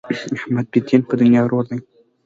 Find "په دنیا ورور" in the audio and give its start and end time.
1.07-1.63